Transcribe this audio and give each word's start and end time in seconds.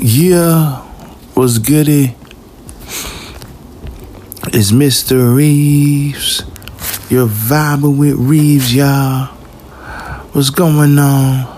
Yeah, 0.00 0.82
what's 1.34 1.58
goody? 1.58 2.14
It's 4.54 4.70
Mr. 4.70 5.34
Reeves. 5.34 6.44
You're 7.10 7.26
vibing 7.26 7.98
with 7.98 8.14
Reeves, 8.14 8.72
y'all. 8.72 9.26
What's 10.32 10.50
going 10.50 10.96
on? 11.00 11.48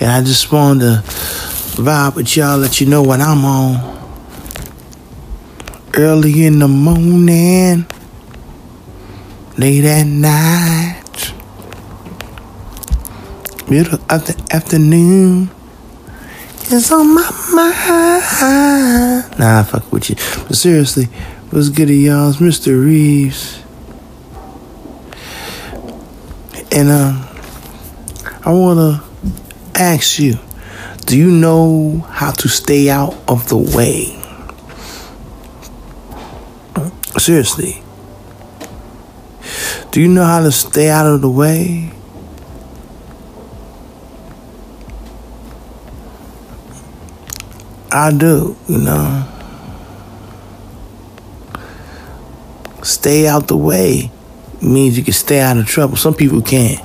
And 0.00 0.10
I 0.10 0.20
just 0.20 0.52
wanted 0.52 0.80
to 0.80 1.02
vibe 1.80 2.16
with 2.16 2.36
y'all, 2.36 2.58
let 2.58 2.78
you 2.82 2.86
know 2.86 3.02
what 3.02 3.22
I'm 3.22 3.42
on. 3.46 4.20
Early 5.94 6.44
in 6.44 6.58
the 6.58 6.68
morning, 6.68 7.86
late 9.56 9.86
at 9.86 10.04
night, 10.04 11.32
middle 13.70 13.98
of 14.10 14.26
the 14.26 14.46
afternoon. 14.52 15.53
It's 16.66 16.90
on 16.90 17.14
my 17.14 17.30
mind. 17.52 19.38
Nah, 19.38 19.60
I 19.60 19.62
fuck 19.64 19.92
with 19.92 20.10
you. 20.10 20.16
But 20.48 20.56
seriously, 20.56 21.04
what's 21.50 21.68
good 21.68 21.88
to 21.88 21.94
y'all? 21.94 22.30
It's 22.30 22.38
Mr. 22.38 22.82
Reeves. 22.82 23.62
And 26.72 26.88
um, 26.88 27.28
I 28.44 28.50
wanna 28.52 29.04
ask 29.74 30.18
you, 30.18 30.38
do 31.06 31.16
you 31.16 31.30
know 31.30 31.98
how 32.10 32.32
to 32.32 32.48
stay 32.48 32.88
out 32.90 33.14
of 33.28 33.48
the 33.48 33.58
way? 33.58 34.20
Seriously. 37.18 37.82
Do 39.92 40.00
you 40.00 40.08
know 40.08 40.24
how 40.24 40.42
to 40.42 40.50
stay 40.50 40.88
out 40.88 41.06
of 41.06 41.20
the 41.20 41.30
way? 41.30 41.92
I 47.94 48.10
do, 48.10 48.56
you 48.68 48.78
know. 48.78 49.24
Stay 52.82 53.28
out 53.28 53.46
the 53.46 53.56
way 53.56 54.10
means 54.60 54.98
you 54.98 55.04
can 55.04 55.12
stay 55.12 55.40
out 55.40 55.56
of 55.58 55.66
trouble. 55.66 55.96
Some 55.96 56.14
people 56.14 56.42
can't. 56.42 56.82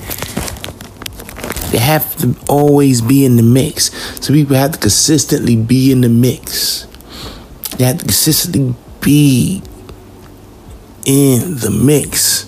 They 1.71 1.79
have 1.79 2.15
to 2.17 2.35
always 2.47 3.01
be 3.01 3.25
in 3.25 3.37
the 3.37 3.43
mix. 3.43 3.91
Some 4.23 4.35
people 4.35 4.55
have 4.55 4.73
to 4.73 4.77
consistently 4.77 5.55
be 5.55 5.91
in 5.91 6.01
the 6.01 6.09
mix. 6.09 6.85
They 7.77 7.85
have 7.85 7.97
to 7.97 8.05
consistently 8.05 8.75
be 9.01 9.63
in 11.07 11.55
the 11.55 11.71
mix. 11.71 12.45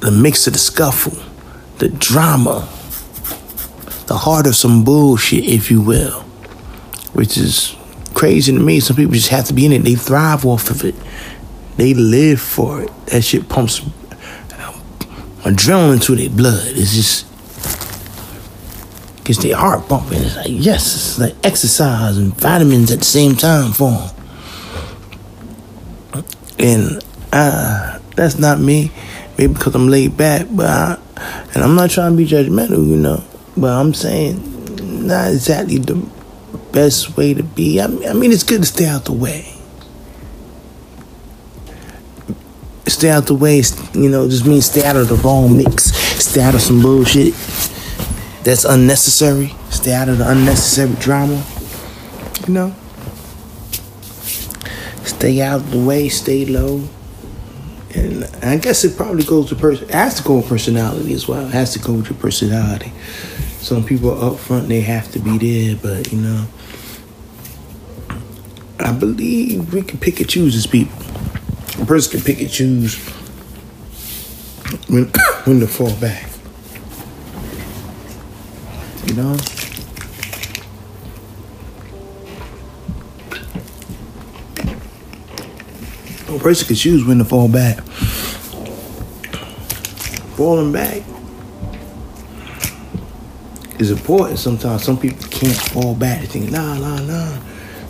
The 0.00 0.10
mix 0.10 0.46
of 0.46 0.54
the 0.54 0.58
scuffle, 0.58 1.22
the 1.76 1.90
drama, 1.90 2.68
the 4.06 4.16
heart 4.16 4.46
of 4.46 4.56
some 4.56 4.82
bullshit, 4.82 5.44
if 5.44 5.70
you 5.70 5.82
will. 5.82 6.23
Which 7.14 7.36
is 7.38 7.76
crazy 8.12 8.52
to 8.52 8.60
me. 8.60 8.80
Some 8.80 8.96
people 8.96 9.14
just 9.14 9.28
have 9.28 9.46
to 9.46 9.54
be 9.54 9.66
in 9.66 9.72
it. 9.72 9.82
They 9.82 9.94
thrive 9.94 10.44
off 10.44 10.70
of 10.70 10.84
it. 10.84 10.94
They 11.76 11.94
live 11.94 12.40
for 12.40 12.82
it. 12.82 13.06
That 13.06 13.22
shit 13.22 13.48
pumps 13.48 13.80
adrenaline 15.44 16.02
to 16.02 16.16
their 16.16 16.30
blood. 16.30 16.66
It's 16.68 16.94
just 16.94 17.26
gets 19.24 19.42
their 19.42 19.56
heart 19.56 19.88
pumping. 19.88 20.22
It's 20.22 20.36
like 20.36 20.46
yes, 20.48 20.94
it's 20.94 21.18
like 21.18 21.34
exercise 21.44 22.16
and 22.16 22.34
vitamins 22.34 22.90
at 22.90 23.00
the 23.00 23.04
same 23.04 23.34
time 23.34 23.72
for 23.72 23.90
them. 23.90 24.10
And 26.58 27.04
uh, 27.32 27.98
that's 28.16 28.38
not 28.38 28.60
me. 28.60 28.90
Maybe 29.36 29.52
because 29.52 29.74
I'm 29.74 29.88
laid 29.88 30.16
back, 30.16 30.46
but 30.50 30.66
I, 30.66 30.98
and 31.54 31.62
I'm 31.62 31.74
not 31.74 31.90
trying 31.90 32.12
to 32.12 32.16
be 32.16 32.26
judgmental, 32.26 32.86
you 32.86 32.96
know. 32.96 33.22
But 33.56 33.72
I'm 33.72 33.92
saying 33.92 35.06
not 35.06 35.32
exactly 35.32 35.78
the 35.78 36.06
best 36.74 37.16
way 37.16 37.32
to 37.32 37.42
be. 37.42 37.80
I 37.80 37.86
mean, 37.86 38.08
I 38.08 38.12
mean, 38.12 38.32
it's 38.32 38.42
good 38.42 38.60
to 38.60 38.66
stay 38.66 38.86
out 38.86 39.04
the 39.04 39.12
way. 39.12 39.50
Stay 42.86 43.08
out 43.08 43.26
the 43.26 43.34
way, 43.34 43.62
you 43.94 44.10
know, 44.10 44.28
just 44.28 44.44
means 44.44 44.66
stay 44.66 44.84
out 44.84 44.96
of 44.96 45.08
the 45.08 45.14
wrong 45.16 45.56
mix. 45.56 45.84
Stay 46.22 46.42
out 46.42 46.54
of 46.54 46.60
some 46.60 46.82
bullshit 46.82 47.32
that's 48.44 48.64
unnecessary. 48.64 49.54
Stay 49.70 49.94
out 49.94 50.08
of 50.08 50.18
the 50.18 50.28
unnecessary 50.28 50.94
drama. 51.00 51.42
You 52.46 52.52
know? 52.52 52.74
Stay 55.04 55.40
out 55.40 55.60
of 55.60 55.70
the 55.70 55.82
way, 55.82 56.10
stay 56.10 56.44
low. 56.44 56.82
And 57.94 58.24
I 58.42 58.56
guess 58.58 58.84
it 58.84 58.96
probably 58.96 59.24
goes 59.24 59.48
to 59.48 59.54
person. 59.54 59.88
Has 59.88 60.16
to 60.16 60.22
go 60.22 60.36
with 60.36 60.48
personality 60.48 61.14
as 61.14 61.26
well. 61.26 61.46
It 61.46 61.52
has 61.52 61.72
to 61.74 61.78
go 61.78 61.94
with 61.94 62.10
your 62.10 62.18
personality. 62.18 62.92
Some 63.60 63.84
people 63.84 64.22
up 64.22 64.38
front, 64.38 64.68
they 64.68 64.82
have 64.82 65.10
to 65.12 65.18
be 65.18 65.38
there, 65.38 65.78
but 65.80 66.12
you 66.12 66.18
know, 66.20 66.46
believe 68.94 69.72
we 69.72 69.82
can 69.82 69.98
pick 69.98 70.20
and 70.20 70.28
choose 70.28 70.56
as 70.56 70.66
people. 70.66 70.96
A 71.80 71.86
person 71.86 72.18
can 72.18 72.24
pick 72.24 72.40
and 72.40 72.50
choose 72.50 72.96
when 74.88 75.04
when 75.44 75.60
to 75.60 75.66
fall 75.66 75.94
back. 75.96 76.30
You 79.06 79.14
know? 79.14 79.36
A 86.34 86.38
person 86.38 86.66
can 86.66 86.76
choose 86.76 87.04
when 87.04 87.18
to 87.18 87.24
fall 87.24 87.48
back. 87.48 87.82
Falling 90.36 90.72
back 90.72 91.02
is 93.78 93.90
important 93.90 94.38
sometimes. 94.38 94.82
Some 94.82 94.98
people 94.98 95.26
can't 95.28 95.56
fall 95.56 95.94
back. 95.94 96.20
They 96.20 96.26
think, 96.26 96.50
nah, 96.50 96.78
nah, 96.78 97.00
nah. 97.00 97.38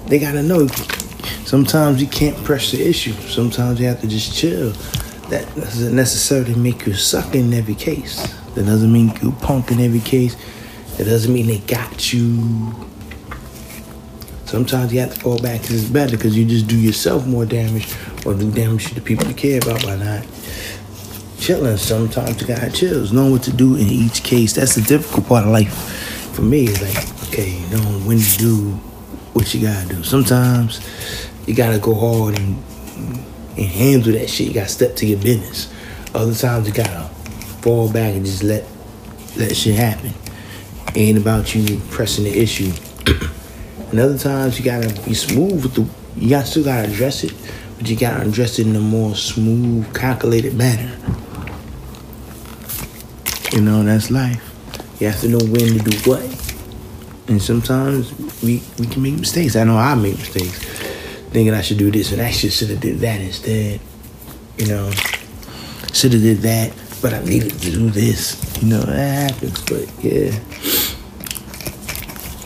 They 0.06 0.18
gotta 0.18 0.42
know. 0.42 0.66
Sometimes 1.46 2.00
you 2.00 2.08
can't 2.08 2.36
press 2.44 2.72
the 2.72 2.86
issue. 2.86 3.12
Sometimes 3.12 3.80
you 3.80 3.86
have 3.86 4.00
to 4.02 4.06
just 4.06 4.34
chill. 4.34 4.70
That 5.30 5.46
doesn't 5.54 5.96
necessarily 5.96 6.54
make 6.54 6.86
you 6.86 6.94
suck 6.94 7.34
in 7.34 7.52
every 7.54 7.74
case. 7.74 8.22
That 8.54 8.66
doesn't 8.66 8.92
mean 8.92 9.12
you 9.22 9.32
punk 9.32 9.70
in 9.70 9.80
every 9.80 10.00
case. 10.00 10.36
That 10.96 11.04
doesn't 11.04 11.32
mean 11.32 11.46
they 11.46 11.58
got 11.58 12.12
you. 12.12 12.72
Sometimes 14.44 14.92
you 14.92 15.00
have 15.00 15.14
to 15.14 15.20
fall 15.20 15.38
back 15.40 15.62
because 15.62 15.82
it's 15.82 15.90
better 15.90 16.16
because 16.16 16.36
you 16.36 16.44
just 16.44 16.66
do 16.68 16.78
yourself 16.78 17.26
more 17.26 17.46
damage 17.46 17.92
or 18.26 18.34
do 18.34 18.50
damage 18.50 18.88
to 18.88 18.94
the 18.94 19.00
people 19.00 19.26
you 19.26 19.34
care 19.34 19.58
about 19.58 19.82
by 19.82 19.96
not 19.96 20.26
chilling. 21.38 21.76
Sometimes 21.78 22.40
you 22.40 22.46
gotta 22.46 22.70
chill. 22.70 23.10
Knowing 23.12 23.32
what 23.32 23.42
to 23.44 23.52
do 23.52 23.74
in 23.74 23.88
each 23.88 24.22
case. 24.22 24.52
That's 24.52 24.74
the 24.74 24.82
difficult 24.82 25.26
part 25.26 25.44
of 25.44 25.50
life 25.50 25.74
for 26.34 26.42
me. 26.42 26.64
Is 26.64 26.82
like, 26.82 27.28
okay, 27.28 27.58
knowing 27.70 28.06
when 28.06 28.18
to 28.18 28.38
do 28.38 28.80
what 29.34 29.52
you 29.52 29.60
gotta 29.60 29.86
do. 29.88 30.02
Sometimes 30.02 30.80
you 31.46 31.54
gotta 31.54 31.78
go 31.78 31.94
hard 31.94 32.38
and 32.38 32.62
and 33.56 33.66
handle 33.66 34.12
that 34.12 34.28
shit. 34.28 34.48
You 34.48 34.54
gotta 34.54 34.68
step 34.68 34.96
to 34.96 35.06
your 35.06 35.18
business. 35.20 35.72
Other 36.14 36.34
times 36.34 36.66
you 36.66 36.72
gotta 36.72 37.08
fall 37.60 37.92
back 37.92 38.14
and 38.14 38.24
just 38.24 38.42
let 38.42 38.64
let 39.36 39.54
shit 39.54 39.74
happen. 39.74 40.12
ain't 40.94 41.18
about 41.18 41.54
you 41.54 41.80
pressing 41.90 42.24
the 42.24 42.38
issue. 42.38 42.72
and 43.90 43.98
other 43.98 44.18
times 44.18 44.58
you 44.58 44.64
gotta 44.64 44.88
be 45.02 45.14
smooth 45.14 45.62
with 45.62 45.74
the 45.74 45.86
you 46.16 46.30
got 46.30 46.46
still 46.46 46.64
gotta 46.64 46.88
address 46.88 47.24
it, 47.24 47.34
but 47.76 47.88
you 47.88 47.96
gotta 47.96 48.26
address 48.28 48.58
it 48.58 48.66
in 48.68 48.76
a 48.76 48.80
more 48.80 49.16
smooth, 49.16 49.92
calculated 49.94 50.54
manner. 50.54 50.96
You 53.52 53.60
know, 53.60 53.82
that's 53.82 54.10
life. 54.10 54.42
You 55.00 55.08
have 55.08 55.20
to 55.20 55.28
know 55.28 55.38
when 55.38 55.78
to 55.78 55.78
do 55.78 56.10
what. 56.10 56.53
And 57.26 57.40
sometimes 57.40 58.12
we, 58.42 58.62
we 58.78 58.86
can 58.86 59.02
make 59.02 59.18
mistakes. 59.18 59.56
I 59.56 59.64
know 59.64 59.76
I 59.76 59.94
make 59.94 60.18
mistakes. 60.18 60.58
Thinking 61.30 61.54
I 61.54 61.62
should 61.62 61.78
do 61.78 61.90
this 61.90 62.12
and 62.12 62.20
I 62.20 62.30
should 62.30 62.52
should 62.52 62.70
have 62.70 62.80
did 62.80 62.98
that 63.00 63.20
instead. 63.20 63.80
You 64.58 64.66
know. 64.66 64.90
Should 65.92 66.12
have 66.12 66.22
did 66.22 66.38
that, 66.38 66.72
but 67.00 67.14
I 67.14 67.22
needed 67.24 67.52
to 67.52 67.70
do 67.70 67.88
this. 67.88 68.36
You 68.60 68.68
know, 68.68 68.80
that 68.80 69.30
happens. 69.30 69.62
But 69.62 69.88
yeah. 70.04 70.38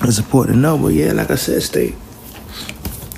It's 0.03 0.19
important 0.19 0.57
to 0.57 0.61
know, 0.61 0.79
but 0.79 0.89
yeah, 0.89 1.13
like 1.13 1.31
I 1.31 1.35
said, 1.35 1.63
stay. 1.63 1.95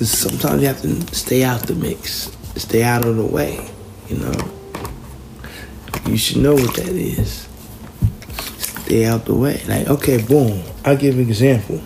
Sometimes 0.00 0.62
you 0.62 0.68
have 0.68 0.80
to 0.82 1.14
stay 1.14 1.44
out 1.44 1.62
the 1.62 1.74
mix, 1.74 2.34
stay 2.56 2.82
out 2.82 3.04
of 3.04 3.16
the 3.16 3.24
way. 3.24 3.68
You 4.08 4.16
know, 4.18 4.50
you 6.06 6.16
should 6.16 6.38
know 6.38 6.54
what 6.54 6.74
that 6.76 6.88
is. 6.88 7.49
Stay 8.90 9.04
out 9.04 9.24
the 9.24 9.34
way. 9.36 9.62
Like, 9.68 9.86
okay, 9.86 10.20
boom. 10.20 10.64
I'll 10.84 10.96
give 10.96 11.14
an 11.14 11.20
example. 11.20 11.80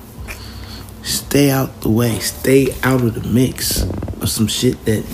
Stay 1.02 1.50
out 1.50 1.82
the 1.82 1.90
way. 1.90 2.18
Stay 2.20 2.68
out 2.82 3.02
of 3.02 3.12
the 3.12 3.28
mix 3.28 3.82
of 4.22 4.30
some 4.30 4.46
shit 4.46 4.82
that 4.86 5.04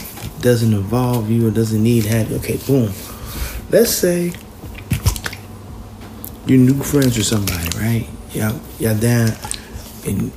doesn't 0.40 0.72
involve 0.72 1.28
you 1.28 1.48
or 1.48 1.50
doesn't 1.50 1.82
need 1.82 2.04
have. 2.04 2.31
Okay, 2.31 2.58
boom. 2.58 2.92
Let's 3.70 3.90
say 3.90 4.32
you're 6.46 6.58
new 6.58 6.81
friends 6.81 7.16
with 7.16 7.26
somebody, 7.26 7.76
right? 7.76 8.06
Y'all, 8.34 8.60
y'all 8.78 8.96
down 8.96 9.32
and 10.06 10.31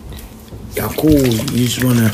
y'all 0.73 0.91
cool. 0.95 1.11
You 1.11 1.67
just 1.67 1.83
wanna 1.83 2.09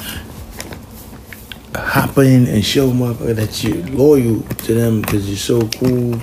hop 1.76 2.18
in 2.18 2.46
and 2.46 2.66
show 2.66 2.92
up 3.06 3.20
that 3.20 3.64
you're 3.64 3.88
loyal 3.88 4.42
to 4.42 4.74
them 4.74 5.00
because 5.00 5.30
you're 5.30 5.38
so 5.38 5.66
cool 5.80 6.20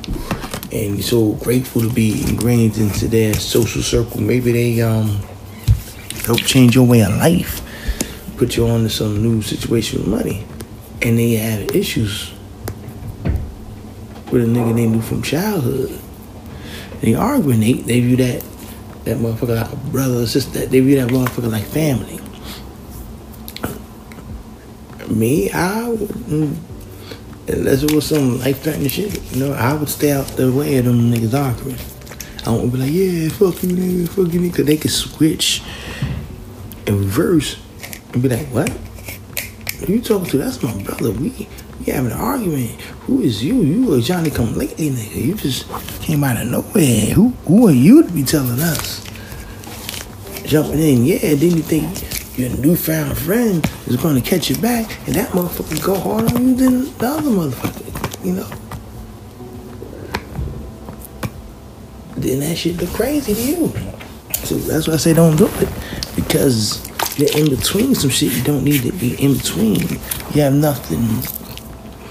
and 0.73 1.03
so 1.03 1.33
grateful 1.33 1.83
to 1.83 1.91
be 1.91 2.23
ingrained 2.29 2.77
into 2.79 3.09
their 3.09 3.35
social 3.35 3.83
circle. 3.83 4.21
Maybe 4.21 4.53
they 4.53 4.81
um 4.81 5.21
help 6.25 6.41
change 6.41 6.75
your 6.75 6.87
way 6.87 7.03
of 7.03 7.11
life, 7.17 7.63
put 8.37 8.57
you 8.57 8.67
on 8.67 8.83
to 8.83 8.91
some 8.91 9.23
new 9.23 9.43
situation 9.43 10.01
with 10.01 10.09
money, 10.09 10.45
and 11.03 11.19
they 11.19 11.35
have 11.35 11.75
issues 11.75 12.33
with 14.33 14.43
a 14.43 14.47
nigga 14.47 14.75
they 14.75 14.87
knew 14.87 15.01
from 15.01 15.23
childhood. 15.23 16.01
They 17.01 17.15
arguing, 17.15 17.61
they, 17.61 17.75
they 17.75 18.01
view 18.01 18.17
that 18.17 18.45
that 19.05 19.19
motherfucker 19.19 19.63
like 19.63 19.73
a 19.73 19.77
brother 19.77 20.23
or 20.23 20.27
sister. 20.27 20.67
They 20.67 20.81
view 20.81 20.97
that 20.97 21.11
motherfucker 21.11 21.51
like 21.51 21.65
family. 21.65 22.21
Me, 25.09 25.49
I 25.53 25.89
would, 25.89 26.57
unless 27.49 27.83
it 27.83 27.93
was 27.93 28.07
some 28.07 28.39
life 28.41 28.63
threatening 28.63 28.89
shit, 28.89 29.21
you 29.33 29.41
know, 29.41 29.53
I 29.53 29.75
would 29.75 29.89
stay 29.89 30.13
out 30.13 30.27
the 30.29 30.53
way 30.53 30.77
of 30.79 30.85
them 30.85 31.11
niggas 31.13 31.35
arguing. 31.35 31.79
I 32.47 32.51
won't 32.51 32.73
be 32.73 32.79
like, 32.79 32.93
yeah, 32.93 33.29
fuck 33.29 33.63
you, 33.63 33.71
nigga, 33.71 34.09
fuck 34.09 34.33
you, 34.33 34.41
nigga, 34.41 34.53
because 34.53 34.67
they 34.67 34.77
could 34.77 34.91
switch 34.91 35.63
and 36.87 37.01
reverse 37.01 37.61
and 38.13 38.23
be 38.23 38.29
like, 38.29 38.47
what? 38.49 38.69
Who 38.69 39.95
you 39.95 40.01
talking 40.01 40.31
to? 40.31 40.39
That's 40.39 40.63
my 40.63 40.83
brother. 40.83 41.11
We 41.11 41.49
we 41.79 41.93
having 41.93 42.13
an 42.13 42.19
argument. 42.19 42.81
Who 43.07 43.21
is 43.21 43.45
you? 43.45 43.63
You 43.63 43.95
a 43.95 44.01
Johnny 44.01 44.31
come 44.31 44.55
lately 44.55 44.91
nigga. 44.91 45.25
You 45.25 45.35
just 45.35 45.69
came 46.01 46.25
out 46.25 46.41
of 46.41 46.49
nowhere. 46.49 47.13
Who 47.15 47.29
who 47.47 47.69
are 47.69 47.73
you 47.73 48.03
to 48.03 48.11
be 48.11 48.23
telling 48.23 48.61
us? 48.61 49.05
Jumping 50.45 50.79
in, 50.79 51.05
yeah, 51.05 51.35
then 51.35 51.57
you 51.57 51.63
think 51.63 52.06
your 52.37 52.51
newfound 52.59 53.17
friend 53.17 53.65
is 53.87 53.97
gonna 53.97 54.21
catch 54.21 54.51
you 54.51 54.57
back 54.57 54.99
and 55.07 55.15
that 55.15 55.31
motherfucker 55.31 55.83
go 55.83 55.95
harder 55.99 56.35
on 56.35 56.49
you 56.49 56.55
than 56.55 56.85
the 56.99 57.07
other 57.07 57.31
motherfucker, 57.31 58.25
you 58.25 58.33
know? 58.33 58.49
Then 62.17 62.41
that 62.41 62.57
shit 62.57 62.77
look 62.77 62.91
crazy 62.91 63.35
to 63.35 63.43
you. 63.43 63.73
So 64.45 64.55
that's 64.57 64.87
why 64.87 64.95
I 64.95 64.97
say 64.97 65.15
don't 65.15 65.37
do 65.37 65.47
it. 65.47 65.69
Because 66.15 66.87
you're 67.19 67.35
in 67.37 67.49
between 67.49 67.95
some 67.95 68.11
shit 68.11 68.33
you 68.33 68.43
don't 68.43 68.65
need 68.65 68.83
to 68.83 68.93
be 68.93 69.15
in 69.23 69.37
between. 69.37 69.81
You 70.35 70.43
have 70.43 70.55
nothing. 70.55 71.03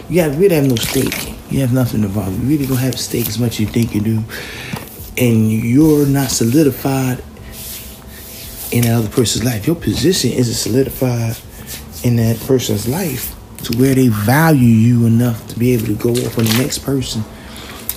You 0.10 0.22
have 0.22 0.40
really 0.40 0.56
have 0.56 0.68
no 0.68 0.76
stake. 0.76 1.34
You 1.52 1.60
have 1.62 1.74
nothing 1.74 2.04
involved. 2.04 2.42
You 2.42 2.50
really 2.50 2.66
don't 2.66 2.78
have 2.78 3.00
stake 3.00 3.28
as 3.28 3.40
much 3.40 3.54
as 3.54 3.60
you 3.62 3.68
think 3.68 3.94
you 3.94 4.02
do, 4.02 4.24
and 5.18 5.52
you're 5.52 6.06
not 6.08 6.30
solidified 6.30 7.24
in 8.72 8.82
that 8.84 8.96
other 8.96 9.10
person's 9.10 9.44
life. 9.44 9.68
Your 9.68 9.76
position 9.76 10.32
isn't 10.32 10.54
solidified 10.54 11.38
in 12.04 12.16
that 12.18 12.40
person's 12.48 12.88
life 12.88 13.36
to 13.64 13.78
where 13.78 13.96
they 13.96 14.10
value 14.10 14.68
you 14.68 15.06
enough 15.06 15.48
to 15.48 15.60
be 15.60 15.74
able 15.74 15.86
to 15.88 15.96
go 15.96 16.12
up 16.12 16.38
on 16.38 16.46
the 16.46 16.58
next 16.60 16.80
person. 16.80 17.24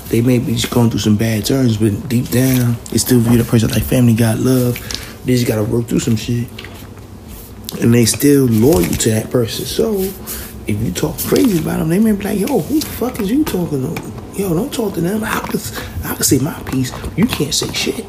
They 0.08 0.22
may 0.22 0.38
be 0.38 0.54
just 0.54 0.70
going 0.70 0.90
through 0.90 1.00
some 1.00 1.16
bad 1.16 1.44
turns, 1.44 1.76
but 1.76 2.08
deep 2.08 2.28
down, 2.28 2.76
they 2.90 2.98
still 2.98 3.20
view 3.20 3.36
the 3.36 3.44
person 3.44 3.68
like 3.70 3.82
family, 3.82 4.14
got 4.14 4.38
love. 4.38 4.78
They 5.24 5.34
just 5.34 5.46
gotta 5.46 5.64
work 5.64 5.86
through 5.86 6.00
some 6.00 6.16
shit 6.16 6.48
and 7.80 7.92
they 7.92 8.04
still 8.04 8.46
loyal 8.46 8.82
to 8.82 9.10
that 9.10 9.30
person. 9.30 9.64
So 9.64 9.94
if 10.66 10.82
you 10.82 10.92
talk 10.92 11.18
crazy 11.18 11.58
about 11.58 11.78
them, 11.78 11.88
they 11.88 11.98
may 11.98 12.12
be 12.12 12.24
like, 12.24 12.38
"Yo, 12.38 12.60
who 12.60 12.80
the 12.80 12.86
fuck 12.86 13.20
is 13.20 13.30
you 13.30 13.44
talking 13.44 13.94
to? 13.94 14.02
Yo, 14.40 14.54
don't 14.54 14.72
talk 14.72 14.94
to 14.94 15.00
them. 15.00 15.22
I 15.24 15.40
could, 15.40 15.60
I 16.04 16.14
could 16.14 16.26
say 16.26 16.38
my 16.38 16.54
piece. 16.64 16.92
You 17.16 17.26
can't 17.26 17.54
say 17.54 17.72
shit." 17.72 18.04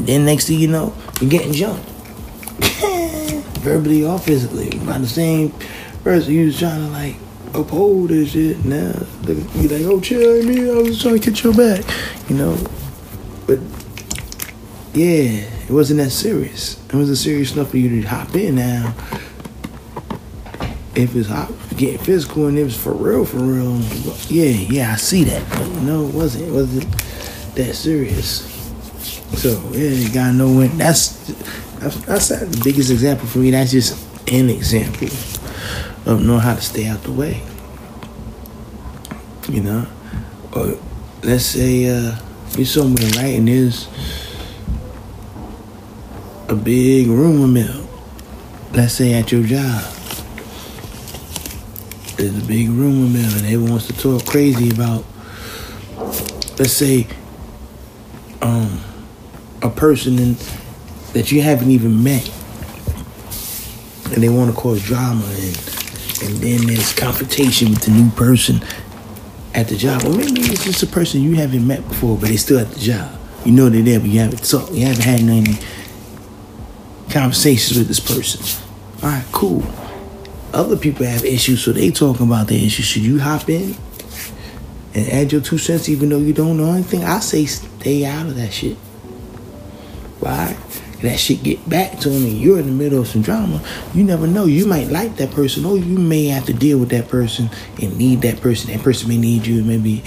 And 0.00 0.08
then 0.08 0.24
next 0.24 0.46
thing 0.46 0.58
you 0.58 0.66
know, 0.66 0.94
you're 1.20 1.28
getting 1.28 1.52
jumped, 1.52 1.86
verbally 3.60 4.02
or 4.02 4.18
physically, 4.18 4.70
by 4.86 4.96
the 4.96 5.06
same 5.06 5.52
person 6.02 6.32
you 6.32 6.46
was 6.46 6.58
trying 6.58 6.80
to 6.80 6.90
like 6.90 7.16
uphold 7.52 8.08
this 8.08 8.30
shit. 8.30 8.64
Now 8.64 8.94
you 9.26 9.68
like, 9.68 9.82
"Oh, 9.82 10.00
chill, 10.00 10.42
me. 10.42 10.70
I 10.70 10.76
was 10.76 11.02
trying 11.02 11.20
to 11.20 11.30
get 11.30 11.44
your 11.44 11.52
back," 11.52 11.84
you 12.30 12.36
know. 12.36 12.56
But 13.46 13.58
yeah, 14.94 15.44
it 15.68 15.70
wasn't 15.70 16.00
that 16.00 16.12
serious. 16.12 16.82
It 16.86 16.94
wasn't 16.94 17.18
serious 17.18 17.52
enough 17.52 17.68
for 17.72 17.76
you 17.76 18.00
to 18.00 18.08
hop 18.08 18.34
in 18.34 18.54
now. 18.54 18.94
If 20.94 21.14
it's 21.14 21.28
hot, 21.28 21.52
getting 21.76 21.98
physical 21.98 22.46
and 22.46 22.58
it 22.58 22.64
was 22.64 22.74
for 22.74 22.94
real, 22.94 23.26
for 23.26 23.36
real, 23.36 23.80
yeah, 24.28 24.44
yeah, 24.44 24.92
I 24.92 24.96
see 24.96 25.24
that. 25.24 25.46
But 25.50 25.82
no, 25.82 26.08
it 26.08 26.14
wasn't. 26.14 26.48
It 26.48 26.52
wasn't 26.52 26.90
that 27.56 27.74
serious. 27.74 28.49
So 29.36 29.60
yeah, 29.72 29.90
you 29.90 30.12
gotta 30.12 30.32
know 30.32 30.52
when. 30.52 30.76
That's 30.76 31.08
that's, 31.78 31.96
that's 32.04 32.28
the 32.28 32.60
biggest 32.62 32.90
example 32.90 33.26
for 33.26 33.38
me. 33.38 33.50
That's 33.50 33.70
just 33.70 33.96
an 34.28 34.50
example 34.50 35.08
of 36.06 36.24
knowing 36.24 36.40
how 36.40 36.54
to 36.54 36.60
stay 36.60 36.86
out 36.86 37.02
the 37.02 37.12
way. 37.12 37.42
You 39.48 39.62
know, 39.62 39.86
or 40.52 40.78
let's 41.22 41.44
say 41.44 41.88
uh, 41.88 42.16
you're 42.56 42.66
somewhere 42.66 43.08
right 43.16 43.38
and 43.38 43.48
there's 43.48 43.88
a 46.48 46.54
big 46.54 47.06
rumor 47.08 47.46
mill. 47.46 47.88
Let's 48.72 48.94
say 48.94 49.14
at 49.14 49.32
your 49.32 49.42
job. 49.42 49.82
There's 52.16 52.36
a 52.36 52.46
big 52.46 52.68
rumor 52.68 53.08
mill 53.08 53.32
and 53.38 53.46
they 53.46 53.56
wants 53.56 53.86
to 53.86 53.92
talk 53.94 54.26
crazy 54.26 54.70
about 54.70 55.04
let's 56.58 56.72
say 56.72 57.06
um 58.42 58.78
a 59.62 59.70
person 59.70 60.18
in, 60.18 60.36
that 61.12 61.30
you 61.32 61.42
haven't 61.42 61.70
even 61.70 62.02
met 62.02 62.28
and 64.12 64.22
they 64.22 64.28
want 64.28 64.50
to 64.54 64.56
cause 64.56 64.82
drama 64.82 65.24
and 65.24 65.76
and 66.22 66.36
then 66.36 66.66
there's 66.66 66.92
confrontation 66.92 67.70
with 67.70 67.82
the 67.82 67.90
new 67.90 68.10
person 68.10 68.60
at 69.54 69.68
the 69.68 69.76
job 69.76 70.04
or 70.04 70.10
maybe 70.10 70.40
it's 70.42 70.64
just 70.64 70.82
a 70.82 70.86
person 70.86 71.22
you 71.22 71.34
haven't 71.34 71.66
met 71.66 71.86
before 71.88 72.16
but 72.16 72.28
they 72.28 72.36
still 72.36 72.58
at 72.58 72.70
the 72.70 72.78
job 72.80 73.18
you 73.44 73.52
know 73.52 73.68
they're 73.68 73.82
there 73.82 74.00
but 74.00 74.08
you 74.08 74.20
haven't 74.20 74.44
talked 74.44 74.70
you 74.72 74.84
haven't 74.84 75.02
had 75.02 75.20
any 75.20 75.58
conversations 77.10 77.78
with 77.78 77.88
this 77.88 78.00
person. 78.00 78.62
All 79.02 79.10
right, 79.10 79.24
cool. 79.32 79.62
Other 80.52 80.76
people 80.76 81.06
have 81.06 81.24
issues, 81.24 81.64
so 81.64 81.72
they 81.72 81.90
talking 81.90 82.26
about 82.26 82.48
their 82.48 82.58
issues. 82.58 82.86
Should 82.86 83.02
you 83.02 83.20
hop 83.20 83.48
in 83.48 83.76
and 84.94 85.08
add 85.08 85.32
your 85.32 85.40
two 85.40 85.58
cents, 85.58 85.88
even 85.88 86.08
though 86.08 86.18
you 86.18 86.32
don't 86.32 86.56
know 86.56 86.72
anything? 86.72 87.04
I 87.04 87.20
say 87.20 87.46
stay 87.46 88.04
out 88.04 88.26
of 88.26 88.36
that 88.36 88.52
shit. 88.52 88.76
Why? 90.20 90.56
That 91.02 91.18
shit 91.18 91.42
get 91.42 91.66
back 91.66 91.98
to 92.00 92.10
them, 92.10 92.24
and 92.24 92.38
you're 92.38 92.58
in 92.58 92.66
the 92.66 92.72
middle 92.72 93.00
of 93.00 93.08
some 93.08 93.22
drama. 93.22 93.62
You 93.94 94.04
never 94.04 94.26
know. 94.26 94.44
You 94.44 94.66
might 94.66 94.88
like 94.88 95.16
that 95.16 95.30
person, 95.30 95.64
or 95.64 95.78
you 95.78 95.98
may 95.98 96.26
have 96.26 96.44
to 96.46 96.52
deal 96.52 96.78
with 96.78 96.90
that 96.90 97.08
person 97.08 97.48
and 97.80 97.96
need 97.96 98.20
that 98.20 98.42
person. 98.42 98.70
That 98.70 98.82
person 98.82 99.08
may 99.08 99.16
need 99.16 99.46
you. 99.46 99.64
Maybe, 99.64 100.04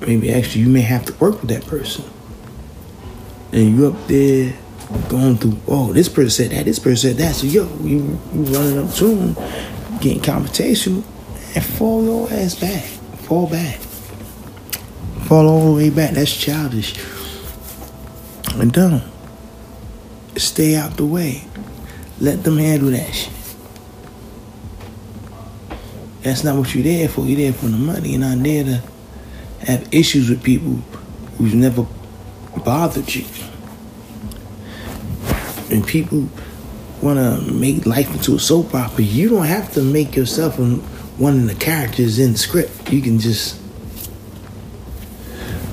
maybe 0.00 0.32
actually, 0.32 0.62
you 0.62 0.68
may 0.68 0.80
have 0.80 1.04
to 1.06 1.14
work 1.14 1.40
with 1.40 1.50
that 1.50 1.64
person. 1.66 2.04
And 3.52 3.76
you 3.76 3.86
up 3.86 4.08
there 4.08 4.56
going 5.08 5.36
through, 5.36 5.60
oh, 5.68 5.92
this 5.92 6.08
person 6.08 6.30
said 6.30 6.50
that, 6.50 6.64
this 6.64 6.80
person 6.80 7.10
said 7.10 7.16
that. 7.18 7.36
So 7.36 7.46
yo, 7.46 7.68
you 7.82 8.18
you 8.34 8.42
running 8.42 8.78
up 8.78 8.92
to 8.94 9.06
him, 9.06 9.34
getting 10.00 10.20
confrontation, 10.20 11.04
and 11.54 11.64
fall 11.64 12.02
your 12.02 12.28
ass 12.32 12.56
back. 12.56 12.82
Fall 13.22 13.48
back. 13.48 13.78
Fall 15.26 15.46
all 15.46 15.66
the 15.66 15.76
way 15.76 15.90
back. 15.90 16.14
That's 16.14 16.36
childish. 16.36 16.98
And 18.60 18.72
don't. 18.72 19.02
Stay 20.36 20.76
out 20.76 20.96
the 20.96 21.06
way. 21.06 21.44
Let 22.20 22.44
them 22.44 22.58
handle 22.58 22.90
that 22.90 23.12
shit. 23.12 23.32
That's 26.22 26.44
not 26.44 26.56
what 26.56 26.74
you're 26.74 26.84
there 26.84 27.08
for. 27.08 27.24
You're 27.24 27.38
there 27.38 27.52
for 27.52 27.66
the 27.66 27.78
money. 27.78 28.10
You're 28.10 28.20
not 28.20 28.42
there 28.42 28.64
to 28.64 28.82
have 29.66 29.92
issues 29.92 30.28
with 30.28 30.42
people 30.42 30.74
who's 31.38 31.54
never 31.54 31.86
bothered 32.64 33.14
you 33.14 33.24
and 35.70 35.86
people 35.86 36.28
want 37.02 37.18
to 37.18 37.52
make 37.52 37.86
life 37.86 38.12
into 38.12 38.34
a 38.34 38.38
soap 38.38 38.74
opera, 38.74 39.04
you 39.04 39.28
don't 39.28 39.46
have 39.46 39.72
to 39.74 39.82
make 39.82 40.16
yourself 40.16 40.58
one 40.58 41.38
of 41.38 41.48
the 41.48 41.54
characters 41.54 42.18
in 42.18 42.32
the 42.32 42.38
script. 42.38 42.92
You 42.92 43.00
can 43.00 43.18
just 43.18 43.60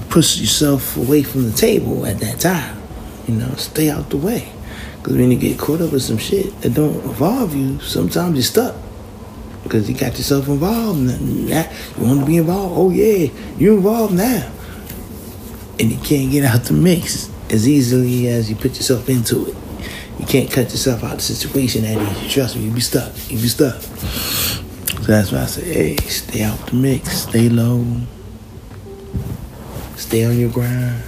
push 0.09 0.37
yourself 0.37 0.95
away 0.97 1.23
from 1.23 1.49
the 1.49 1.57
table 1.57 2.05
at 2.05 2.19
that 2.19 2.39
time. 2.39 2.76
You 3.27 3.35
know, 3.35 3.53
stay 3.55 3.89
out 3.89 4.09
the 4.09 4.17
way. 4.17 4.51
Because 4.97 5.17
when 5.17 5.31
you 5.31 5.37
get 5.37 5.59
caught 5.59 5.81
up 5.81 5.91
with 5.91 6.01
some 6.01 6.17
shit 6.17 6.59
that 6.61 6.73
don't 6.73 6.95
involve 7.03 7.55
you, 7.55 7.79
sometimes 7.81 8.35
you're 8.35 8.43
stuck. 8.43 8.75
Because 9.63 9.89
you 9.89 9.95
got 9.95 10.17
yourself 10.17 10.47
involved. 10.47 10.99
Now, 10.99 11.69
you 11.97 12.03
want 12.05 12.21
to 12.21 12.25
be 12.25 12.37
involved? 12.37 12.73
Oh, 12.77 12.89
yeah, 12.89 13.29
you're 13.57 13.75
involved 13.75 14.13
now. 14.13 14.51
And 15.79 15.91
you 15.91 15.97
can't 15.97 16.31
get 16.31 16.45
out 16.45 16.63
the 16.63 16.73
mix 16.73 17.29
as 17.49 17.67
easily 17.67 18.27
as 18.27 18.49
you 18.49 18.55
put 18.55 18.75
yourself 18.75 19.09
into 19.09 19.47
it. 19.47 19.55
You 20.19 20.25
can't 20.25 20.49
cut 20.49 20.71
yourself 20.71 21.03
out 21.03 21.11
of 21.11 21.17
the 21.17 21.23
situation 21.23 21.83
that 21.83 22.01
easy. 22.01 22.29
Trust 22.29 22.55
me, 22.55 22.63
you 22.63 22.71
be 22.71 22.79
stuck. 22.79 23.13
You 23.29 23.37
be 23.37 23.47
stuck. 23.47 23.81
So 23.81 25.13
that's 25.13 25.31
why 25.31 25.43
I 25.43 25.45
say, 25.45 25.73
hey, 25.73 25.95
stay 25.97 26.43
out 26.43 26.57
the 26.67 26.75
mix. 26.75 27.09
Stay 27.09 27.49
low. 27.49 27.85
Stay 29.95 30.25
on 30.25 30.39
your 30.39 30.49
grind. 30.49 31.03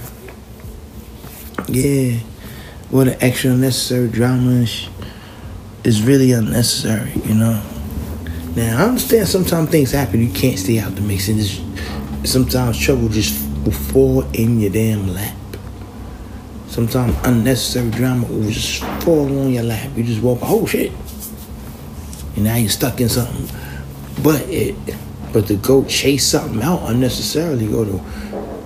Yeah. 1.70 2.18
What 2.90 3.08
an 3.08 3.16
extra 3.20 3.52
unnecessary 3.52 4.08
drama 4.08 4.66
is 5.84 6.02
really 6.02 6.32
unnecessary, 6.32 7.12
you 7.24 7.34
know. 7.34 7.62
Now 8.56 8.80
I 8.80 8.88
understand 8.88 9.28
sometimes 9.28 9.70
things 9.70 9.92
happen. 9.92 10.20
You 10.20 10.32
can't 10.32 10.58
stay 10.58 10.80
out 10.80 10.96
the 10.96 11.00
mix, 11.00 11.28
and 11.28 11.38
just 11.38 11.62
sometimes 12.24 12.78
trouble 12.78 13.08
just 13.08 13.48
will 13.64 13.70
fall 13.70 14.22
in 14.32 14.58
your 14.58 14.72
damn 14.72 15.14
lap. 15.14 15.36
Sometimes 16.66 17.16
unnecessary 17.24 17.90
drama 17.90 18.26
will 18.26 18.50
just 18.50 18.82
fall 19.04 19.26
on 19.38 19.52
your 19.52 19.62
lap. 19.62 19.96
You 19.96 20.02
just 20.02 20.20
walk, 20.20 20.40
oh 20.42 20.66
shit, 20.66 20.92
and 22.34 22.44
now 22.44 22.56
you're 22.56 22.68
stuck 22.68 23.00
in 23.00 23.08
something. 23.08 23.48
But 24.22 24.42
it, 24.48 24.74
but 25.32 25.46
to 25.46 25.54
go 25.56 25.84
chase 25.84 26.26
something 26.26 26.60
out 26.60 26.90
unnecessarily, 26.90 27.72
or 27.72 27.84
to 27.84 28.00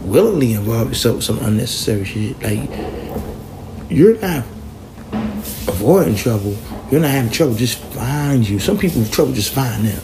willingly 0.04 0.52
involve 0.52 0.88
yourself 0.88 1.16
with 1.16 1.24
some 1.24 1.38
unnecessary 1.40 2.04
shit, 2.04 2.42
like 2.42 2.68
you're 3.90 4.18
not 4.20 4.44
avoiding 5.68 6.16
trouble. 6.16 6.56
You're 6.90 7.00
not 7.00 7.10
having 7.10 7.30
trouble. 7.30 7.54
Just 7.54 7.78
find 7.78 8.48
you. 8.48 8.58
Some 8.58 8.78
people 8.78 9.04
trouble 9.06 9.32
just 9.32 9.52
find 9.52 9.86
them. 9.86 10.02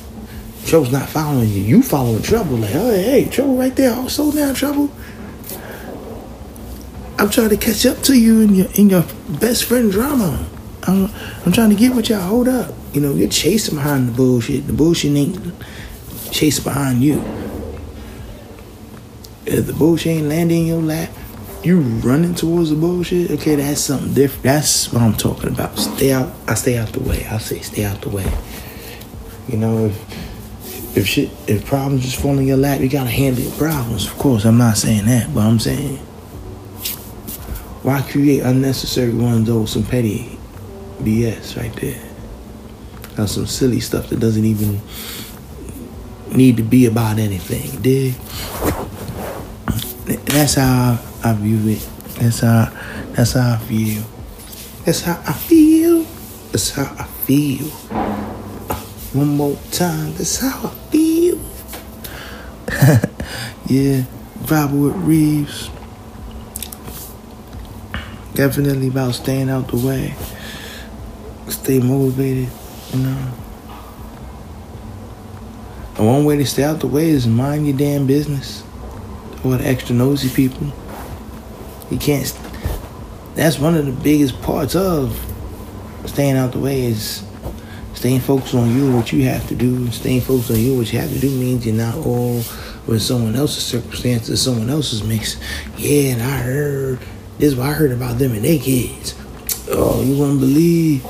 Trouble's 0.65 0.93
not 0.93 1.09
following 1.09 1.49
you. 1.49 1.63
You 1.63 1.83
following 1.83 2.23
trouble. 2.23 2.57
Like, 2.57 2.75
oh, 2.75 2.91
hey, 2.91 3.29
trouble 3.31 3.57
right 3.57 3.75
there. 3.75 3.93
Oh, 3.97 4.09
slow 4.09 4.31
down, 4.33 4.55
trouble. 4.55 4.91
I'm 7.19 7.29
trying 7.29 7.51
to 7.51 7.57
catch 7.57 7.85
up 7.85 8.03
to 8.05 8.19
you 8.19 8.41
in 8.41 8.55
your 8.55 8.69
in 8.75 8.89
your 8.89 9.05
best 9.29 9.65
friend 9.65 9.93
drama. 9.93 10.47
I'm 10.85 11.11
I'm 11.45 11.53
trying 11.53 11.71
to 11.71 11.77
get 11.77 11.95
with 11.95 12.09
y'all. 12.09 12.21
Hold 12.21 12.49
up. 12.49 12.73
You 12.93 13.01
know, 13.01 13.15
you're 13.15 13.29
chasing 13.29 13.75
behind 13.75 14.09
the 14.09 14.13
bullshit. 14.13 14.67
The 14.67 14.73
bullshit 14.73 15.15
ain't 15.17 15.55
chasing 16.31 16.65
behind 16.65 17.03
you. 17.03 17.23
If 19.51 19.67
the 19.67 19.73
bullshit 19.73 20.19
ain't 20.19 20.29
landing 20.29 20.63
in 20.63 20.67
your 20.67 20.83
lap, 20.83 21.11
you 21.63 21.81
running 21.81 22.35
towards 22.35 22.71
the 22.71 22.77
bullshit. 22.77 23.31
Okay, 23.33 23.57
that's 23.57 23.81
something 23.81 24.15
different. 24.15 24.43
That's 24.45 24.93
what 24.93 25.03
I'm 25.03 25.15
talking 25.15 25.51
about. 25.51 25.79
Stay 25.79 26.13
out. 26.13 26.33
I 26.47 26.55
stay 26.55 26.79
out 26.79 26.93
the 26.93 27.01
way. 27.01 27.27
I 27.27 27.39
say 27.39 27.61
stay 27.61 27.85
out 27.85 28.01
the 28.01 28.09
way. 28.09 28.33
You 29.49 29.59
know, 29.59 29.87
if 29.87 30.97
if 30.97 31.07
shit, 31.07 31.31
if 31.47 31.67
problems 31.67 32.05
just 32.05 32.21
fall 32.21 32.39
in 32.39 32.47
your 32.47 32.57
lap, 32.57 32.81
you 32.81 32.89
gotta 32.89 33.11
handle 33.11 33.43
your 33.43 33.53
problems. 33.53 34.07
Of 34.07 34.17
course, 34.17 34.45
I'm 34.45 34.59
not 34.59 34.79
saying 34.79 35.07
that, 35.07 35.35
but 35.35 35.41
I'm 35.41 35.59
saying 35.59 35.99
why 37.83 38.03
create 38.03 38.41
unnecessary 38.41 39.15
ones 39.15 39.49
over 39.49 39.67
some 39.67 39.83
petty 39.85 40.39
BS 40.99 41.57
right 41.57 41.73
there? 41.77 42.03
That's 43.17 43.33
some 43.33 43.47
silly 43.47 43.81
stuff 43.81 44.11
that 44.11 44.21
doesn't 44.21 44.45
even 44.45 44.81
need 46.35 46.59
to 46.59 46.63
be 46.63 46.87
about 46.87 47.19
anything. 47.19 47.81
Dig? 47.81 48.15
That's 50.33 50.55
how 50.55 50.97
I 51.25 51.33
view 51.33 51.73
it. 51.73 51.89
That's 52.21 52.39
how 52.39 52.71
that's 53.17 53.33
how 53.33 53.55
I 53.55 53.59
feel. 53.59 54.05
That's 54.85 55.03
how 55.03 55.21
I 55.27 55.33
feel. 55.33 56.05
That's 56.53 56.71
how 56.71 56.85
I 56.85 57.05
feel. 57.27 57.67
Uh, 57.91 58.77
one 59.13 59.37
more 59.37 59.59
time. 59.73 60.15
That's 60.15 60.39
how 60.39 60.69
I 60.69 60.75
feel. 60.93 61.37
yeah, 63.67 64.05
vibe 64.45 64.81
with 64.81 64.95
Reeves. 64.99 65.69
Definitely 68.35 68.87
about 68.87 69.17
staying 69.17 69.51
out 69.51 69.67
the 69.67 69.85
way. 69.85 70.15
Stay 71.49 71.81
motivated, 71.81 72.49
you 72.93 73.01
know. 73.01 73.33
And 75.99 76.07
one 76.07 76.25
way 76.25 76.37
to 76.37 76.47
stay 76.47 76.63
out 76.63 76.79
the 76.79 76.87
way 76.87 77.09
is 77.09 77.27
mind 77.27 77.67
your 77.67 77.77
damn 77.77 78.07
business. 78.07 78.63
Or 79.45 79.57
the 79.57 79.67
extra 79.67 79.95
nosy 79.95 80.29
people. 80.29 80.73
You 81.91 81.99
can't. 81.99 82.39
That's 83.35 83.59
one 83.59 83.75
of 83.75 83.87
the 83.87 83.93
biggest 83.93 84.41
parts 84.43 84.77
of 84.77 85.19
staying 86.05 86.37
out 86.37 86.53
the 86.53 86.59
way 86.59 86.85
is 86.85 87.25
staying 87.95 88.21
focused 88.21 88.55
on 88.55 88.75
you, 88.75 88.95
what 88.95 89.13
you 89.13 89.25
have 89.25 89.47
to 89.49 89.55
do. 89.55 89.91
Staying 89.91 90.21
focused 90.21 90.51
on 90.51 90.59
you, 90.59 90.77
what 90.77 90.93
you 90.93 90.99
have 90.99 91.13
to 91.13 91.19
do 91.19 91.31
means 91.31 91.67
you're 91.67 91.75
not 91.75 91.97
all 91.97 92.43
with 92.87 93.03
someone 93.03 93.37
else's 93.37 93.65
circumstances, 93.65 94.43
someone 94.43 94.71
else's 94.71 95.03
mix. 95.03 95.37
Yeah, 95.77 96.15
and 96.15 96.23
I 96.23 96.39
heard 96.39 96.99
this 97.39 97.53
is 97.53 97.57
what 97.57 97.69
I 97.69 97.73
heard 97.73 97.93
about 97.93 98.19
them 98.19 98.33
and 98.33 98.45
their 98.45 98.59
kids. 98.59 99.15
Oh, 99.71 100.03
you 100.03 100.19
wouldn't 100.19 100.41
believe. 100.41 101.05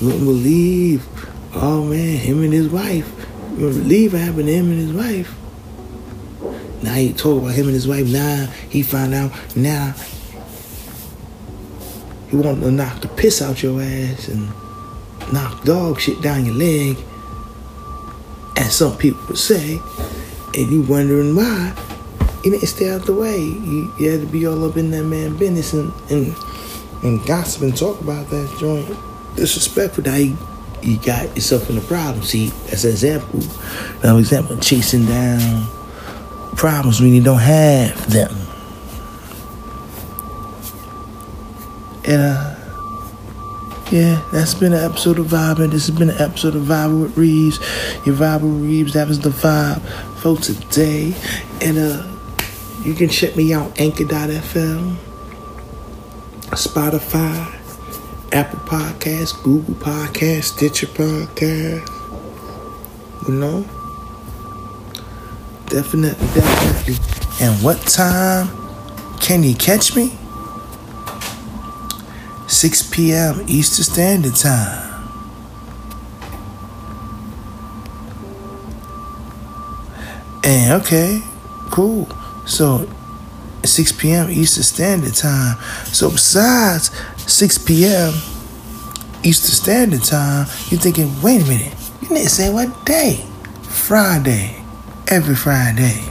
You 0.00 0.06
wouldn't 0.06 0.24
believe. 0.24 1.06
Oh 1.54 1.84
man, 1.84 2.16
him 2.18 2.42
and 2.42 2.52
his 2.52 2.68
wife. 2.68 3.10
You 3.56 3.66
wouldn't 3.66 3.84
believe 3.84 4.12
what 4.12 4.22
happened 4.22 4.46
to 4.46 4.52
him 4.52 4.70
and 4.70 4.78
his 4.78 4.92
wife. 4.92 5.34
Now 6.84 6.92
he 6.92 7.14
talk 7.14 7.40
about 7.40 7.54
him 7.54 7.64
and 7.64 7.74
his 7.74 7.88
wife. 7.88 8.06
Now 8.06 8.46
he 8.68 8.82
found 8.82 9.14
out. 9.14 9.32
Now 9.56 9.94
he 12.28 12.36
want 12.36 12.60
to 12.60 12.70
knock 12.70 13.00
the 13.00 13.08
piss 13.08 13.40
out 13.40 13.62
your 13.62 13.80
ass 13.80 14.28
and 14.28 14.50
knock 15.32 15.64
dog 15.64 15.98
shit 15.98 16.20
down 16.20 16.44
your 16.44 16.54
leg, 16.54 16.98
as 18.58 18.76
some 18.76 18.98
people 18.98 19.22
would 19.28 19.38
say, 19.38 19.80
and 20.54 20.70
you 20.70 20.82
wondering 20.82 21.34
why 21.34 21.74
you 22.44 22.50
didn't 22.50 22.66
stay 22.66 22.90
out 22.90 23.06
the 23.06 23.14
way. 23.14 23.38
You, 23.38 23.94
you 23.98 24.10
had 24.10 24.20
to 24.20 24.26
be 24.26 24.46
all 24.46 24.62
up 24.68 24.76
in 24.76 24.90
that 24.90 25.04
man 25.04 25.38
business 25.38 25.72
and 25.72 25.90
and, 26.10 26.36
and 27.02 27.24
gossip 27.24 27.62
and 27.62 27.74
talk 27.74 27.98
about 28.02 28.28
that 28.28 28.56
joint. 28.60 28.94
Disrespectful. 29.36 30.06
You, 30.06 30.36
you 30.82 30.98
got 30.98 31.34
yourself 31.34 31.70
in 31.70 31.78
a 31.78 31.80
problem. 31.80 32.22
See, 32.24 32.52
as 32.70 32.84
an 32.84 32.90
example, 32.90 33.40
another 34.02 34.20
example, 34.20 34.58
chasing 34.58 35.06
down 35.06 35.66
problems 36.56 37.00
when 37.00 37.12
you 37.12 37.22
don't 37.22 37.38
have 37.38 38.10
them. 38.10 38.34
And 42.06 42.20
uh, 42.20 42.54
yeah, 43.90 44.22
that's 44.32 44.54
been 44.54 44.72
an 44.72 44.84
episode 44.84 45.18
of 45.18 45.26
Vibing. 45.26 45.70
This 45.70 45.86
has 45.86 45.96
been 45.96 46.10
an 46.10 46.20
episode 46.20 46.54
of 46.56 46.64
Vibing 46.64 47.02
with 47.02 47.16
Reeves. 47.16 47.58
Your 48.04 48.16
Vibing 48.16 48.60
with 48.60 48.68
Reeves, 48.68 48.92
that 48.94 49.08
was 49.08 49.20
the 49.20 49.30
vibe 49.30 49.80
for 50.18 50.36
today. 50.36 51.14
And 51.60 51.78
uh, 51.78 52.06
you 52.82 52.94
can 52.94 53.08
check 53.08 53.36
me 53.36 53.52
out 53.54 53.78
Anchor.fm, 53.80 54.96
Spotify, 56.50 57.54
Apple 58.32 58.58
Podcasts, 58.60 59.42
Google 59.42 59.74
Podcasts, 59.74 60.56
Stitcher 60.56 60.88
Podcast. 60.88 61.88
You 63.28 63.34
know? 63.34 63.73
Definitely, 65.74 66.24
definitely. 66.28 67.44
And 67.44 67.60
what 67.60 67.80
time 67.80 68.46
can 69.18 69.42
you 69.42 69.56
catch 69.56 69.96
me? 69.96 70.12
6 72.46 72.90
p.m. 72.92 73.42
Eastern 73.48 73.84
Standard 73.84 74.36
Time. 74.36 75.04
And 80.44 80.80
okay, 80.80 81.20
cool. 81.72 82.06
So 82.46 82.88
6 83.64 83.92
p.m. 83.94 84.30
Eastern 84.30 84.62
Standard 84.62 85.14
Time. 85.14 85.56
So 85.86 86.08
besides 86.10 86.92
6 87.26 87.58
p.m. 87.58 88.12
Eastern 89.24 89.50
Standard 89.50 90.04
Time, 90.04 90.46
you're 90.70 90.78
thinking, 90.78 91.20
wait 91.20 91.42
a 91.42 91.44
minute, 91.46 91.74
you 92.00 92.06
didn't 92.10 92.28
say 92.28 92.48
what 92.48 92.86
day? 92.86 93.26
Friday. 93.64 94.63
Every 95.14 95.36
Friday. 95.36 96.02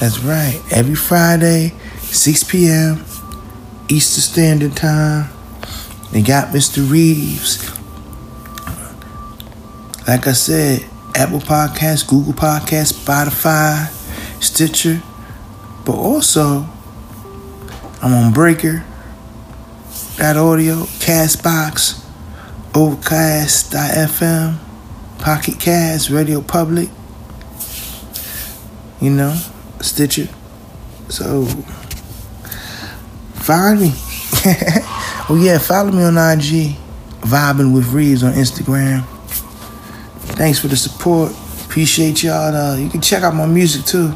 That's 0.00 0.20
right. 0.20 0.58
Every 0.70 0.94
Friday, 0.94 1.74
6 2.00 2.44
p.m. 2.44 3.04
Eastern 3.90 4.22
Standard 4.22 4.74
Time. 4.74 5.28
They 6.12 6.22
got 6.22 6.48
Mr. 6.54 6.90
Reeves. 6.90 7.68
Like 10.08 10.26
I 10.26 10.32
said, 10.32 10.86
Apple 11.14 11.40
Podcasts, 11.40 12.08
Google 12.08 12.32
Podcasts, 12.32 12.94
Spotify, 12.94 13.90
Stitcher, 14.42 15.02
but 15.84 15.96
also 15.96 16.66
I'm 18.00 18.14
on 18.14 18.32
Breaker, 18.32 18.82
that 20.16 20.38
audio, 20.38 20.84
Castbox, 21.04 22.02
Overcast.fm, 22.72 24.56
Pocket 25.18 25.58
Cast, 25.58 26.10
Radio 26.10 26.40
Public, 26.40 26.88
you 29.00 29.10
know, 29.10 29.34
Stitcher. 29.80 30.28
So 31.08 31.46
find 33.34 33.80
me. 33.80 33.92
oh 35.28 35.38
yeah, 35.40 35.58
follow 35.58 35.90
me 35.92 36.02
on 36.02 36.16
IG, 36.16 36.76
Vibing 37.22 37.74
with 37.74 37.88
Reeves 37.92 38.22
on 38.22 38.32
Instagram. 38.32 39.04
Thanks 40.36 40.58
for 40.58 40.68
the 40.68 40.76
support. 40.76 41.32
Appreciate 41.64 42.22
y'all. 42.22 42.54
Uh, 42.54 42.76
you 42.76 42.88
can 42.88 43.00
check 43.00 43.22
out 43.22 43.34
my 43.34 43.46
music 43.46 43.84
too. 43.84 44.14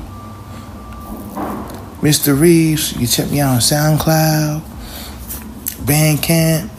Mr. 2.00 2.38
Reeves. 2.38 2.92
You 2.92 2.98
can 3.00 3.06
check 3.08 3.30
me 3.30 3.40
out 3.40 3.52
on 3.52 3.58
SoundCloud, 3.58 4.62
Bandcamp, 5.84 6.70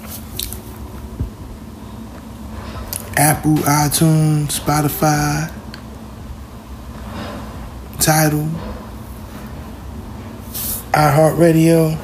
Apple, 3.31 3.55
iTunes, 3.63 4.59
Spotify, 4.59 5.49
Tidal, 7.97 8.49
iHeartRadio. 10.91 11.97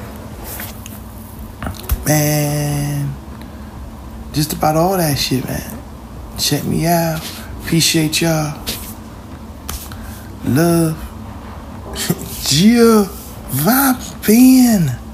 Man, 2.06 3.14
just 4.32 4.54
about 4.54 4.76
all 4.76 4.96
that 4.96 5.18
shit, 5.18 5.44
man. 5.44 5.78
Check 6.38 6.64
me 6.64 6.86
out. 6.86 7.20
Appreciate 7.62 8.22
y'all. 8.22 8.58
Love. 10.46 10.96
Vaping. 13.52 15.07